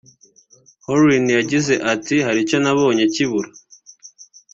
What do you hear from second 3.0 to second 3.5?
kibura